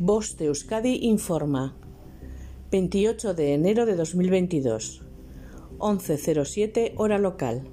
[0.00, 1.76] Voz de Euskadi informa.
[2.72, 5.02] 28 de enero de 2022.
[5.78, 7.68] 11.07 hora local.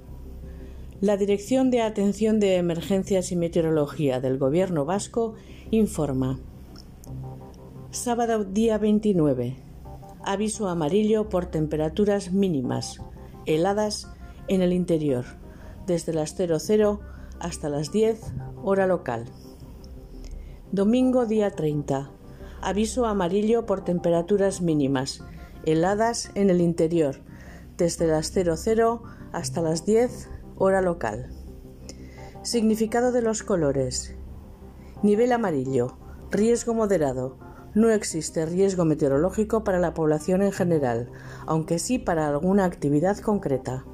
[1.00, 5.34] La Dirección de Atención de Emergencias y Meteorología del Gobierno Vasco
[5.72, 6.38] informa.
[7.90, 9.56] Sábado día 29.
[10.24, 13.00] Aviso amarillo por temperaturas mínimas,
[13.46, 14.06] heladas
[14.46, 15.24] en el interior,
[15.88, 17.00] desde las 00
[17.40, 18.20] hasta las 10
[18.62, 19.24] hora local.
[20.74, 22.21] Domingo día 30.
[22.62, 25.24] Aviso amarillo por temperaturas mínimas,
[25.66, 27.16] heladas en el interior,
[27.76, 29.02] desde las 00
[29.32, 31.28] hasta las 10 hora local.
[32.42, 34.14] Significado de los colores.
[35.02, 35.96] Nivel amarillo.
[36.30, 37.36] Riesgo moderado.
[37.74, 41.10] No existe riesgo meteorológico para la población en general,
[41.46, 43.84] aunque sí para alguna actividad concreta.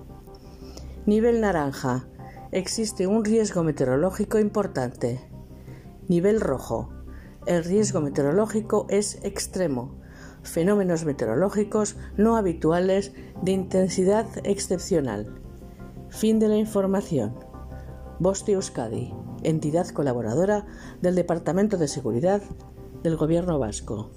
[1.06, 2.06] Nivel naranja.
[2.52, 5.20] Existe un riesgo meteorológico importante.
[6.06, 6.97] Nivel rojo.
[7.48, 9.94] El riesgo meteorológico es extremo.
[10.42, 15.40] Fenómenos meteorológicos no habituales de intensidad excepcional.
[16.10, 17.34] Fin de la información.
[18.18, 20.66] Bosti Euskadi, entidad colaboradora
[21.00, 22.42] del Departamento de Seguridad
[23.02, 24.10] del Gobierno Vasco.